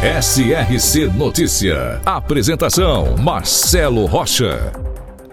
SRC 0.00 1.08
Notícia. 1.12 2.00
Apresentação: 2.06 3.16
Marcelo 3.16 4.06
Rocha. 4.06 4.72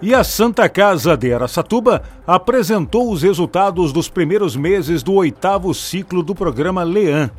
E 0.02 0.12
a 0.12 0.24
Santa 0.24 0.68
Casa 0.68 1.16
de 1.16 1.32
Aracatuba 1.32 2.02
apresentou 2.26 3.12
os 3.12 3.22
resultados 3.22 3.92
dos 3.92 4.08
primeiros 4.08 4.56
meses 4.56 5.04
do 5.04 5.12
oitavo 5.12 5.72
ciclo 5.72 6.20
do 6.20 6.34
programa 6.34 6.82
LEAN. 6.82 7.30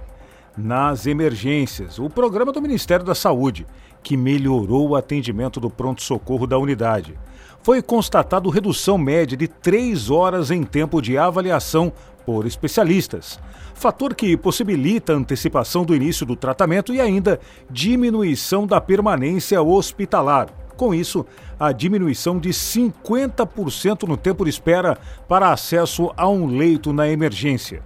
Nas 0.58 1.05
emergências, 1.05 1.99
o 1.99 2.09
programa 2.09 2.54
do 2.54 2.62
Ministério 2.62 3.05
da 3.05 3.13
Saúde, 3.13 3.68
que 4.08 4.16
melhorou 4.16 4.88
o 4.88 4.96
atendimento 4.96 5.60
do 5.60 5.70
pronto-socorro 5.70 6.48
da 6.48 6.58
unidade. 6.58 7.20
Foi 7.62 7.82
constatado 7.82 8.50
redução 8.50 8.98
média 8.98 9.36
de 9.36 9.50
três 9.50 10.10
horas 10.10 10.50
em 10.50 10.64
tempo 10.64 11.02
de 11.02 11.18
avaliação 11.18 11.92
por 12.26 12.46
especialistas, 12.46 13.38
fator 13.74 14.16
que 14.16 14.38
possibilita 14.38 15.12
a 15.12 15.18
antecipação 15.18 15.84
do 15.84 15.94
início 15.94 16.26
do 16.26 16.38
tratamento 16.38 16.94
e 16.94 17.02
ainda 17.02 17.38
diminuição 17.70 18.66
da 18.66 18.80
permanência 18.80 19.62
hospitalar. 19.62 20.48
Com 20.77 20.96
isso, 20.96 21.26
a 21.60 21.74
diminuição 21.74 22.40
de 22.40 22.52
50% 22.52 24.08
no 24.08 24.16
tempo 24.16 24.46
de 24.46 24.52
espera 24.52 24.98
para 25.27 25.52
acesso 25.52 26.14
a 26.16 26.30
um 26.30 26.46
leito 26.46 26.94
na 26.94 27.10
emergência. 27.10 27.84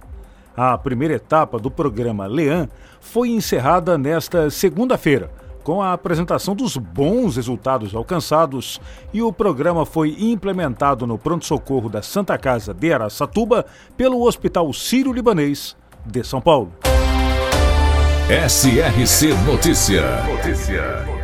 A 0.56 0.78
primeira 0.78 1.14
etapa 1.14 1.58
do 1.58 1.70
programa 1.70 2.26
LEAN 2.26 2.68
foi 3.00 3.30
encerrada 3.30 3.98
nesta 3.98 4.50
segunda-feira, 4.50 5.41
com 5.62 5.80
a 5.80 5.92
apresentação 5.92 6.54
dos 6.54 6.76
bons 6.76 7.36
resultados 7.36 7.94
alcançados, 7.94 8.80
e 9.12 9.22
o 9.22 9.32
programa 9.32 9.86
foi 9.86 10.16
implementado 10.18 11.06
no 11.06 11.18
pronto-socorro 11.18 11.88
da 11.88 12.02
Santa 12.02 12.36
Casa 12.36 12.74
de 12.74 12.92
Araçatuba 12.92 13.64
pelo 13.96 14.22
Hospital 14.26 14.72
Sírio-Libanês 14.72 15.76
de 16.04 16.24
São 16.24 16.40
Paulo. 16.40 16.72
SRC 18.28 19.34
Notícia. 19.46 20.22
Notícia. 20.24 21.22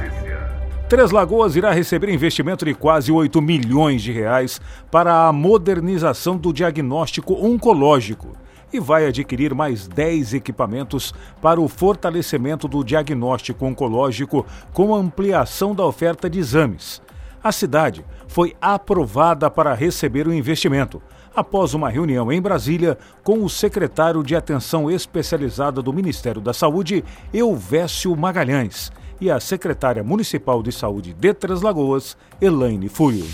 Três 0.89 1.11
Lagoas 1.11 1.55
irá 1.55 1.70
receber 1.70 2.09
investimento 2.09 2.64
de 2.64 2.75
quase 2.75 3.12
8 3.12 3.42
milhões 3.42 4.00
de 4.03 4.11
reais 4.11 4.59
para 4.91 5.27
a 5.27 5.33
modernização 5.33 6.36
do 6.36 6.50
diagnóstico 6.50 7.34
oncológico 7.34 8.28
e 8.73 8.79
vai 8.79 9.07
adquirir 9.07 9.55
mais 9.55 9.87
10 9.87 10.35
equipamentos 10.35 11.15
para 11.41 11.61
o 11.61 11.69
fortalecimento 11.69 12.69
do 12.69 12.85
diagnóstico 12.85 13.65
oncológico 13.67 14.45
com 14.73 14.95
ampliação 14.95 15.75
da 15.75 15.85
oferta 15.85 16.29
de 16.29 16.39
exames. 16.39 17.01
A 17.43 17.53
cidade 17.53 18.05
foi 18.27 18.55
aprovada 18.61 19.51
para 19.51 19.75
receber 19.75 20.27
o 20.27 20.33
investimento 20.33 21.01
após 21.35 21.73
uma 21.73 21.89
reunião 21.89 22.33
em 22.33 22.41
Brasília 22.41 22.99
com 23.23 23.45
o 23.45 23.49
secretário 23.49 24.23
de 24.25 24.35
Atenção 24.35 24.91
Especializada 24.91 25.81
do 25.81 25.93
Ministério 25.93 26.41
da 26.41 26.53
Saúde, 26.53 27.05
Elvésio 27.33 28.17
Magalhães, 28.17 28.91
e 29.21 29.31
a 29.31 29.39
secretária 29.39 30.03
municipal 30.03 30.63
de 30.63 30.73
saúde 30.73 31.13
de 31.13 31.33
Três 31.33 31.63
Lagoas, 31.63 32.17
Elaine 32.41 32.89
Fúrio. 32.89 33.27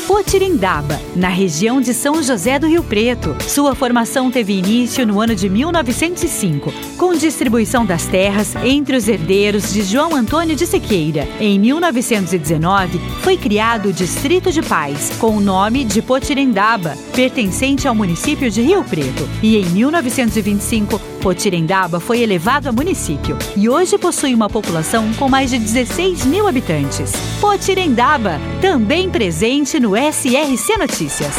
Potirindaba, 0.08 0.98
na 1.14 1.28
região 1.28 1.82
de 1.82 1.92
São 1.92 2.22
José 2.22 2.58
do 2.58 2.66
Rio 2.66 2.82
Preto. 2.82 3.36
Sua 3.46 3.74
formação 3.74 4.30
teve 4.30 4.54
início 4.54 5.06
no 5.06 5.20
ano 5.20 5.34
de 5.34 5.50
1905, 5.50 6.72
com 6.96 7.12
distribuição 7.12 7.84
das 7.84 8.06
terras 8.06 8.56
entre 8.64 8.96
os 8.96 9.06
herdeiros 9.06 9.70
de 9.70 9.82
João 9.82 10.14
Antônio 10.14 10.56
de 10.56 10.66
Sequeira. 10.66 11.28
Em 11.38 11.58
1919, 11.58 12.98
foi 13.20 13.36
criado 13.36 13.90
o 13.90 13.92
Distrito 13.92 14.50
de 14.50 14.62
Paz, 14.62 15.12
com 15.18 15.36
o 15.36 15.42
nome 15.42 15.84
de 15.84 16.00
Potirindaba, 16.00 16.96
pertencente 17.14 17.86
ao 17.86 17.94
município 17.94 18.50
de 18.50 18.62
Rio 18.62 18.82
Preto. 18.84 19.28
E 19.42 19.58
em 19.58 19.66
1925, 19.66 20.98
Potirendaba 21.20 21.98
foi 21.98 22.20
elevado 22.20 22.68
a 22.68 22.72
município 22.72 23.36
e 23.56 23.68
hoje 23.68 23.98
possui 23.98 24.34
uma 24.34 24.48
população 24.48 25.12
com 25.14 25.28
mais 25.28 25.50
de 25.50 25.58
16 25.58 26.24
mil 26.24 26.46
habitantes. 26.46 27.12
Potirendaba, 27.40 28.38
também 28.60 29.10
presente 29.10 29.80
no 29.80 29.96
SRC 29.96 30.76
Notícias. 30.78 31.34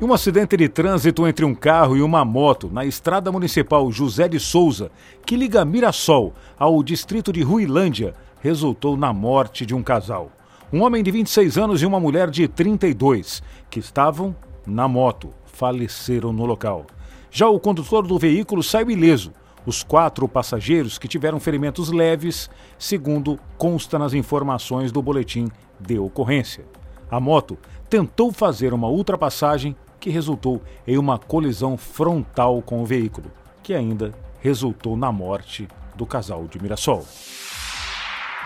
Um 0.00 0.12
acidente 0.12 0.56
de 0.56 0.68
trânsito 0.68 1.26
entre 1.26 1.44
um 1.44 1.54
carro 1.54 1.96
e 1.96 2.02
uma 2.02 2.24
moto 2.24 2.68
na 2.72 2.84
estrada 2.84 3.30
municipal 3.30 3.90
José 3.92 4.28
de 4.28 4.40
Souza, 4.40 4.90
que 5.24 5.36
liga 5.36 5.64
Mirassol 5.64 6.34
ao 6.58 6.82
distrito 6.82 7.32
de 7.32 7.42
Ruilândia, 7.42 8.14
resultou 8.40 8.96
na 8.96 9.12
morte 9.12 9.64
de 9.64 9.74
um 9.74 9.82
casal. 9.82 10.32
Um 10.72 10.82
homem 10.82 11.02
de 11.02 11.10
26 11.10 11.58
anos 11.58 11.82
e 11.82 11.86
uma 11.86 11.98
mulher 11.98 12.28
de 12.28 12.46
32, 12.46 13.42
que 13.70 13.78
estavam 13.78 14.34
na 14.66 14.86
moto, 14.86 15.32
faleceram 15.58 16.32
no 16.32 16.46
local. 16.46 16.86
Já 17.32 17.48
o 17.48 17.58
condutor 17.58 18.06
do 18.06 18.16
veículo 18.16 18.62
saiu 18.62 18.92
ileso. 18.92 19.32
Os 19.66 19.82
quatro 19.82 20.28
passageiros 20.28 20.98
que 20.98 21.08
tiveram 21.08 21.40
ferimentos 21.40 21.90
leves, 21.90 22.48
segundo 22.78 23.38
consta 23.58 23.98
nas 23.98 24.14
informações 24.14 24.92
do 24.92 25.02
boletim 25.02 25.48
de 25.80 25.98
ocorrência. 25.98 26.64
A 27.10 27.18
moto 27.18 27.58
tentou 27.90 28.32
fazer 28.32 28.72
uma 28.72 28.88
ultrapassagem 28.88 29.74
que 29.98 30.10
resultou 30.10 30.62
em 30.86 30.96
uma 30.96 31.18
colisão 31.18 31.76
frontal 31.76 32.62
com 32.62 32.80
o 32.80 32.86
veículo, 32.86 33.30
que 33.60 33.74
ainda 33.74 34.14
resultou 34.40 34.96
na 34.96 35.10
morte 35.10 35.66
do 35.96 36.06
casal 36.06 36.46
de 36.46 36.62
Mirassol. 36.62 37.04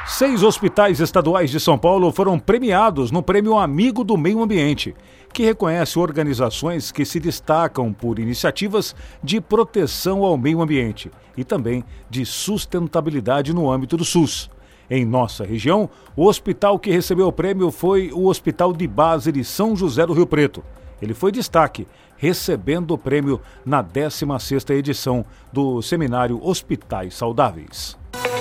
Seis 0.07 0.43
hospitais 0.43 1.01
estaduais 1.01 1.49
de 1.49 1.61
São 1.61 1.79
Paulo 1.79 2.11
foram 2.11 2.39
premiados 2.39 3.13
no 3.13 3.23
Prêmio 3.23 3.57
Amigo 3.57 4.03
do 4.03 4.17
Meio 4.17 4.43
Ambiente, 4.43 4.95
que 5.33 5.45
reconhece 5.45 5.97
organizações 5.99 6.91
que 6.91 7.05
se 7.05 7.21
destacam 7.21 7.93
por 7.93 8.19
iniciativas 8.19 8.97
de 9.23 9.41
proteção 9.41 10.25
ao 10.25 10.37
meio 10.37 10.61
ambiente 10.61 11.11
e 11.37 11.45
também 11.45 11.85
de 12.11 12.27
sustentabilidade 12.27 13.55
no 13.55 13.71
âmbito 13.71 13.97
do 13.97 14.05
SUS. 14.05 14.51
Em 14.91 15.05
nossa 15.05 15.45
região, 15.45 15.89
o 16.17 16.27
hospital 16.27 16.81
que 16.81 16.91
recebeu 16.91 17.29
o 17.29 17.33
prêmio 17.33 17.71
foi 17.71 18.11
o 18.13 18.27
Hospital 18.27 18.73
de 18.73 18.87
Base 18.89 19.31
de 19.31 19.45
São 19.45 19.77
José 19.77 20.05
do 20.05 20.13
Rio 20.13 20.27
Preto. 20.27 20.65
Ele 21.01 21.15
foi 21.15 21.31
destaque, 21.31 21.87
recebendo 22.17 22.91
o 22.91 22.99
prêmio 22.99 23.41
na 23.65 23.83
16ª 23.83 24.75
edição 24.75 25.25
do 25.53 25.81
seminário 25.81 26.45
Hospitais 26.45 27.15
Saudáveis. 27.15 28.02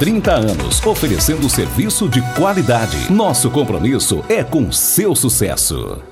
30 0.00 0.32
anos, 0.32 0.86
oferecendo 0.86 1.46
serviço 1.50 2.08
de 2.08 2.22
qualidade. 2.34 3.12
Nosso 3.12 3.50
compromisso 3.50 4.24
é 4.30 4.42
com 4.42 4.72
seu 4.72 5.14
sucesso. 5.14 6.02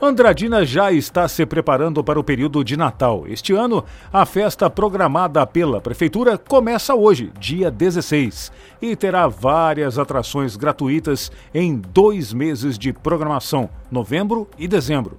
Andradina 0.00 0.64
já 0.64 0.92
está 0.92 1.26
se 1.26 1.44
preparando 1.44 2.04
para 2.04 2.20
o 2.20 2.22
período 2.22 2.62
de 2.62 2.76
Natal. 2.76 3.24
Este 3.26 3.52
ano, 3.52 3.84
a 4.12 4.24
festa 4.24 4.70
programada 4.70 5.44
pela 5.44 5.80
Prefeitura 5.80 6.38
começa 6.38 6.94
hoje, 6.94 7.32
dia 7.40 7.72
16, 7.72 8.52
e 8.80 8.94
terá 8.94 9.26
várias 9.26 9.98
atrações 9.98 10.54
gratuitas 10.54 11.32
em 11.52 11.74
dois 11.74 12.32
meses 12.32 12.78
de 12.78 12.92
programação, 12.92 13.68
novembro 13.90 14.48
e 14.56 14.68
dezembro. 14.68 15.18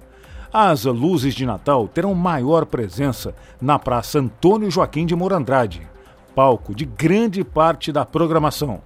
As 0.50 0.86
luzes 0.86 1.34
de 1.34 1.44
Natal 1.44 1.86
terão 1.86 2.14
maior 2.14 2.64
presença 2.64 3.34
na 3.60 3.78
Praça 3.78 4.20
Antônio 4.20 4.70
Joaquim 4.70 5.04
de 5.04 5.14
Morandrade, 5.14 5.89
palco 6.34 6.74
de 6.74 6.84
grande 6.84 7.44
parte 7.44 7.92
da 7.92 8.04
programação. 8.04 8.80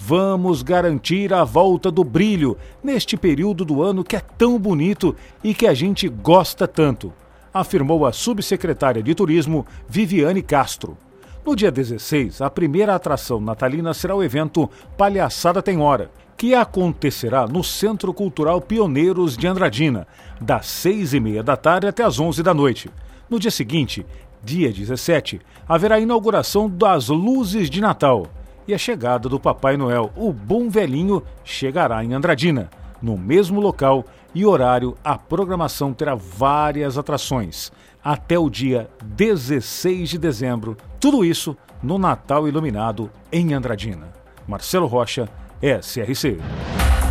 Vamos 0.00 0.62
garantir 0.62 1.32
a 1.34 1.42
volta 1.42 1.90
do 1.90 2.04
brilho 2.04 2.56
neste 2.82 3.16
período 3.16 3.64
do 3.64 3.82
ano 3.82 4.04
que 4.04 4.14
é 4.14 4.20
tão 4.20 4.58
bonito 4.58 5.14
e 5.42 5.52
que 5.52 5.66
a 5.66 5.74
gente 5.74 6.08
gosta 6.08 6.68
tanto, 6.68 7.12
afirmou 7.52 8.06
a 8.06 8.12
subsecretária 8.12 9.02
de 9.02 9.14
Turismo 9.14 9.66
Viviane 9.88 10.40
Castro. 10.40 10.96
No 11.44 11.56
dia 11.56 11.72
16, 11.72 12.40
a 12.42 12.48
primeira 12.48 12.94
atração 12.94 13.40
natalina 13.40 13.92
será 13.92 14.14
o 14.14 14.22
evento 14.22 14.70
Palhaçada 14.96 15.62
Tem 15.62 15.80
Hora, 15.80 16.10
que 16.36 16.54
acontecerá 16.54 17.48
no 17.48 17.64
Centro 17.64 18.14
Cultural 18.14 18.60
Pioneiros 18.60 19.36
de 19.36 19.48
Andradina, 19.48 20.06
das 20.40 20.66
seis 20.66 21.12
e 21.12 21.18
meia 21.18 21.42
da 21.42 21.56
tarde 21.56 21.88
até 21.88 22.04
as 22.04 22.20
onze 22.20 22.42
da 22.42 22.54
noite. 22.54 22.88
No 23.28 23.40
dia 23.40 23.50
seguinte, 23.50 24.06
dia 24.42 24.72
17, 24.72 25.40
haverá 25.68 25.96
a 25.96 26.00
inauguração 26.00 26.68
das 26.68 27.08
luzes 27.08 27.68
de 27.68 27.80
Natal 27.80 28.26
e 28.66 28.74
a 28.74 28.78
chegada 28.78 29.28
do 29.28 29.40
Papai 29.40 29.76
Noel, 29.76 30.12
o 30.14 30.32
Bom 30.32 30.68
Velhinho, 30.68 31.22
chegará 31.42 32.04
em 32.04 32.12
Andradina. 32.12 32.68
No 33.00 33.16
mesmo 33.16 33.60
local 33.60 34.04
e 34.34 34.44
horário, 34.44 34.94
a 35.02 35.16
programação 35.16 35.94
terá 35.94 36.14
várias 36.14 36.98
atrações. 36.98 37.72
Até 38.04 38.38
o 38.38 38.50
dia 38.50 38.88
16 39.02 40.10
de 40.10 40.18
dezembro, 40.18 40.76
tudo 41.00 41.24
isso 41.24 41.56
no 41.82 41.98
Natal 41.98 42.46
Iluminado 42.46 43.10
em 43.32 43.54
Andradina. 43.54 44.12
Marcelo 44.46 44.86
Rocha, 44.86 45.28
SRC. 45.62 46.38